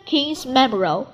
[0.00, 1.12] King's Memorial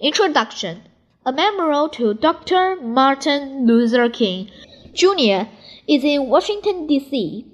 [0.00, 0.82] Introduction
[1.26, 2.76] A memorial to Dr.
[2.80, 4.50] Martin Luther King
[4.94, 5.50] Jr.
[5.86, 7.46] is in Washington, D.C.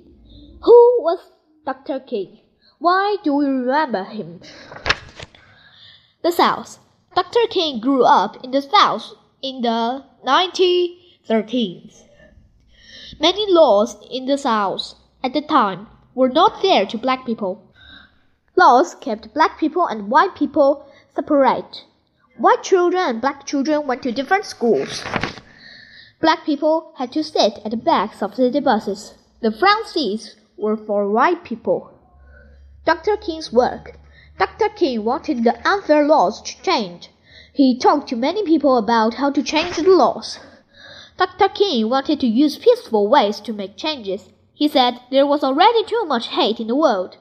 [0.62, 1.18] Who was
[1.66, 1.98] Dr.
[1.98, 2.38] King?
[2.78, 4.40] Why do we remember him?
[6.22, 6.78] The South.
[7.16, 7.48] Dr.
[7.50, 12.04] King grew up in the South in the 1913s.
[13.18, 17.63] Many laws in the South at the time were not fair to black people.
[18.66, 21.84] Laws kept black people and white people separate.
[22.38, 25.04] White children and black children went to different schools.
[26.22, 29.12] Black people had to sit at the backs of the buses.
[29.42, 31.90] The front seats were for white people.
[32.86, 33.18] Dr.
[33.18, 33.98] King's work.
[34.38, 34.70] Dr.
[34.70, 37.10] King wanted the unfair laws to change.
[37.52, 40.38] He talked to many people about how to change the laws.
[41.18, 41.50] Dr.
[41.50, 44.30] King wanted to use peaceful ways to make changes.
[44.54, 47.18] He said there was already too much hate in the world.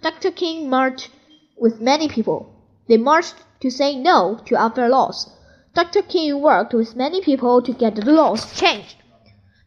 [0.00, 0.30] Dr.
[0.30, 1.10] King marched
[1.56, 2.54] with many people.
[2.86, 5.30] They marched to say no to unfair laws.
[5.74, 6.02] Dr.
[6.02, 8.96] King worked with many people to get the laws changed.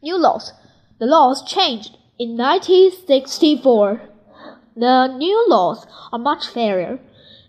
[0.01, 0.53] New laws.
[0.99, 4.01] The laws changed in 1964.
[4.75, 6.99] The new laws are much fairer.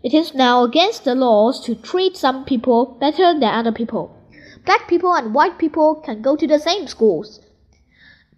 [0.02, 4.16] It is now against the laws to treat some people better than other people.
[4.64, 7.40] Black people and white people can go to the same schools.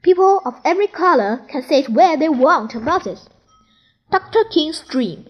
[0.02, 3.30] People of every color can sit where they want on buses.
[4.14, 4.44] Dr.
[4.44, 5.26] King's dream.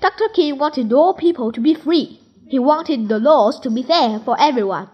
[0.00, 0.28] Dr.
[0.28, 2.18] King wanted all people to be free.
[2.48, 4.90] He wanted the laws to be fair for everyone.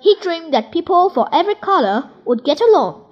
[0.00, 3.04] He dreamed that people for every color would get along.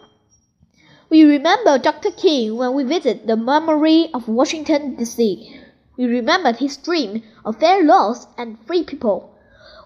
[1.08, 2.10] We remember Dr.
[2.10, 5.60] King when we visit the memory of Washington, D.C.
[5.96, 9.38] We remembered his dream of fair laws and free people.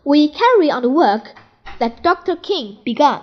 [0.02, 1.38] We carry on the work
[1.78, 2.36] that Dr.
[2.36, 3.20] King began.